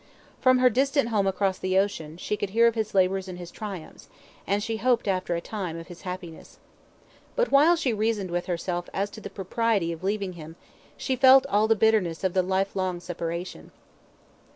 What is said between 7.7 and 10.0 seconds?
she reasoned with herself as to the propriety